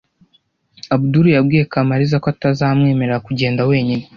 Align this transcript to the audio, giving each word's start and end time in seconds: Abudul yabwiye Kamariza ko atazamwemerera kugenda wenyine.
Abudul 0.93 1.25
yabwiye 1.35 1.63
Kamariza 1.71 2.15
ko 2.23 2.27
atazamwemerera 2.33 3.23
kugenda 3.27 3.61
wenyine. 3.69 4.03